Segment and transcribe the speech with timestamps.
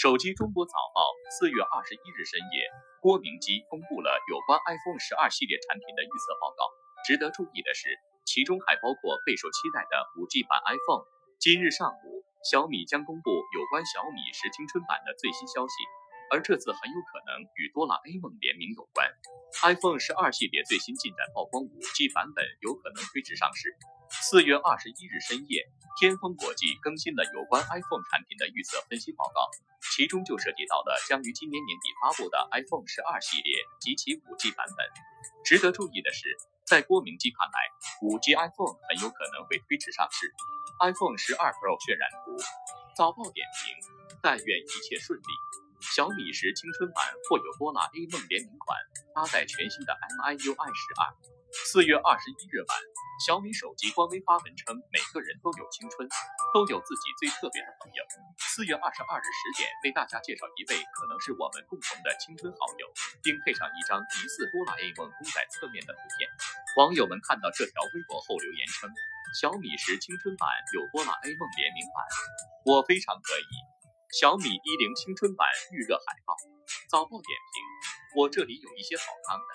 [0.00, 2.64] 手机中国早报四月二十一日深夜，
[3.04, 6.64] 郭明基公布了有关 iPhone 十二系列产品的预测报告。
[7.04, 7.92] 值得注意的是，
[8.24, 11.04] 其中还包括备受期待的五 G 版 iPhone。
[11.36, 15.76] 今日上午，小米将公布有关小米十青春版的最新消息。
[16.30, 19.10] 而这次很有可能与哆啦 A 梦联名有关。
[19.62, 23.74] iPhone 十二系列最新进展曝光，5G 版本有可能推迟上市。
[24.10, 25.66] 四月二十一日深夜，
[25.98, 29.50] 天风国际更新了有关 iPhone 产品的预测分析报告，
[29.94, 34.86] 其中就涉及到了将于今年年底发布的 iPhone 十二系列及其 5G 版本。
[35.44, 37.58] 值得注意的是，在郭明基看来
[38.02, 40.32] ，5G iPhone 很有可能会推迟上市。
[40.80, 42.38] iPhone 十二 Pro 渲染图，
[42.96, 43.74] 早报点评：
[44.22, 45.32] 但愿一切顺利。
[45.80, 48.76] 小米十青春版或有哆啦 A 梦联名款，
[49.14, 51.08] 搭载全新的 MIUI 十二。
[51.50, 52.72] 四月二十一日晚，
[53.26, 56.06] 小米手机官微发文称，每个人都有青春，
[56.54, 58.00] 都有自己最特别的朋友。
[58.38, 62.86] 四月二十二日十点，为大家介绍一位可能是我们共同的青春好友，
[63.18, 66.28] 并配上一张疑似哆啦 A 梦公仔侧面的图片。
[66.78, 68.86] 网友们看到这条微博后留言称，
[69.34, 70.46] 小米十青春版
[70.78, 71.98] 有哆啦 A 梦联名版，
[72.62, 73.69] 我非常可以。
[74.10, 76.34] 小米一零青春版预热海报，
[76.90, 79.50] 早报点评：我这里有一些好康的。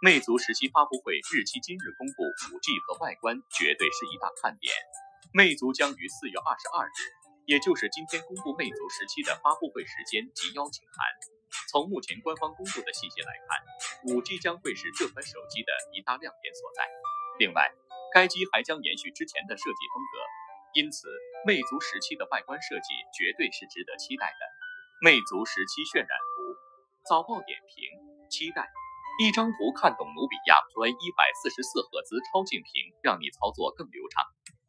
[0.00, 4.72] 魅族十七发布会日期今日公布，五 G 和外观绝对是一大看点。
[5.34, 6.98] 魅族将于四月二十二日，
[7.44, 11.04] 也就是今天公布魅族十七的发布会时间及邀请函。
[11.68, 13.60] 从目前官方公布的信息来看，
[14.08, 16.88] 五 G 将会是这款手机的一大亮点所在。
[17.38, 17.68] 另外，
[18.14, 20.16] 该机还将延续之前的设计风格。
[20.74, 21.08] 因此，
[21.46, 24.42] 魅族十七的外观设计绝对是值得期待的。
[25.00, 26.56] 魅族十七渲染图，
[27.08, 27.84] 早报点评：
[28.28, 28.68] 期待。
[29.18, 34.22] 一张图看懂努比亚 Play 一百四十四赫兹超静屏，让你操作更流畅。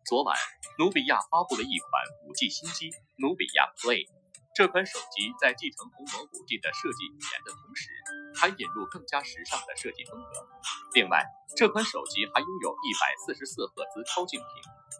[0.08, 0.33] 昨晚，
[0.80, 1.89] 努比亚发布了一款
[2.25, 2.89] 五 G 新机
[3.22, 4.09] 努比亚 Play。
[4.58, 7.94] 这款手机在继承红魔五 G 的设计语言的同时，
[8.41, 10.50] 还引入更加时尚的设计风格。
[10.97, 11.22] 另外，
[11.56, 14.47] 这款手机还拥有一百四十四赫兹超静屏。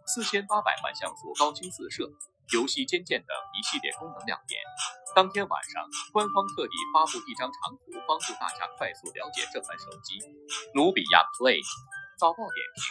[0.08, 2.10] 四千八百万像素高清四摄、
[2.54, 4.62] 游戏监键等一系列功能亮点。
[5.16, 5.84] 当天晚上，
[6.14, 10.20] 官方特地发布一张长图，帮助大家快速了解这款手机——
[10.76, 11.60] 努比亚 Play。
[12.18, 12.84] 早报点评：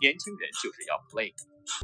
[0.00, 1.32] 年轻人就是要 Play。